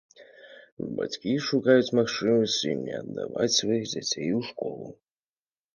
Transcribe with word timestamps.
Бацькі 0.99 1.35
шукаюць 1.49 1.95
магчымасці 1.99 2.71
не 2.85 2.93
аддаваць 3.03 3.55
сваіх 3.61 3.85
дзяцей 3.95 4.29
у 4.41 4.45
школу. 4.51 4.87